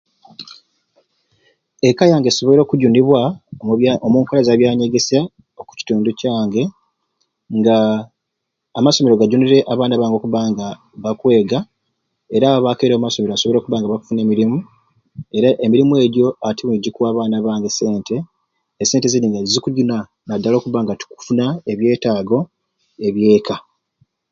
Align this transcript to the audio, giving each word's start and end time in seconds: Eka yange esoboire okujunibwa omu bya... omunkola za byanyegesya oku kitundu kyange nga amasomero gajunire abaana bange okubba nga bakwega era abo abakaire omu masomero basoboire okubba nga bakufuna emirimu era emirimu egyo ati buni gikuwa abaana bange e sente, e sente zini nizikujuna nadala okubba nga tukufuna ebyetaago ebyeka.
Eka 1.89 2.03
yange 2.11 2.29
esoboire 2.31 2.61
okujunibwa 2.63 3.19
omu 3.61 3.73
bya... 3.79 3.93
omunkola 4.05 4.41
za 4.47 4.59
byanyegesya 4.59 5.21
oku 5.59 5.71
kitundu 5.79 6.09
kyange 6.19 6.63
nga 7.57 7.77
amasomero 8.77 9.15
gajunire 9.19 9.57
abaana 9.71 9.95
bange 9.99 10.15
okubba 10.17 10.39
nga 10.51 10.67
bakwega 11.03 11.59
era 12.35 12.45
abo 12.49 12.57
abakaire 12.59 12.93
omu 12.93 13.05
masomero 13.05 13.31
basoboire 13.31 13.57
okubba 13.59 13.77
nga 13.79 13.89
bakufuna 13.91 14.19
emirimu 14.21 14.57
era 15.37 15.49
emirimu 15.65 15.93
egyo 16.05 16.25
ati 16.47 16.61
buni 16.63 16.83
gikuwa 16.83 17.07
abaana 17.09 17.37
bange 17.47 17.67
e 17.71 17.75
sente, 17.79 18.15
e 18.81 18.83
sente 18.89 19.07
zini 19.13 19.27
nizikujuna 19.29 19.97
nadala 20.27 20.55
okubba 20.57 20.79
nga 20.83 20.93
tukufuna 20.99 21.45
ebyetaago 21.71 22.39
ebyeka. 23.07 23.55